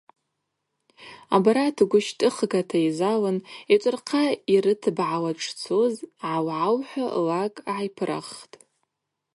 [1.35, 3.37] Абарат гвы щтӏыхгата йзалын
[3.73, 8.55] йчӏвырхъа йрытыбгӏауа дшцуз гӏау-гӏау– хӏва лакӏ гӏайпыраххтӏ.